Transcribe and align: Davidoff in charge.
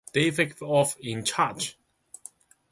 Davidoff 0.15 0.97
in 0.99 1.23
charge. 1.23 1.77